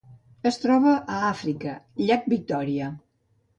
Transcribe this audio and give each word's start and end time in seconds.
Es 0.49 0.55
troba 0.63 0.93
a 0.93 1.19
Àfrica: 1.27 1.77
llac 2.07 2.27
Victòria. 2.37 2.91